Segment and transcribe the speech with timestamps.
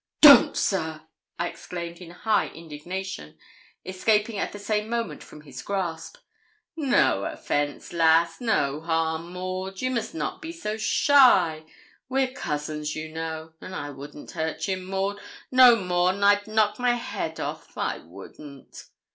[0.19, 1.01] 'Don't, sir,'
[1.37, 3.37] I exclaimed in high indignation,
[3.85, 6.17] escaping at the same moment from his grasp.
[6.75, 11.65] 'No offence, lass; no harm, Maud; you must not be so shy
[12.09, 15.19] we're cousins, you know an' I wouldn't hurt ye, Maud,
[15.51, 17.77] no more nor I'd knock my head off.
[17.77, 18.85] I wouldn't.'